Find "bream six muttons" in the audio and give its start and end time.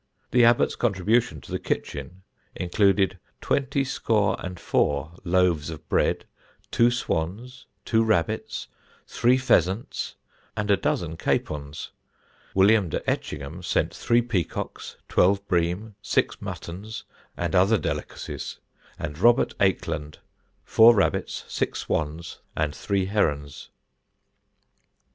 15.47-17.03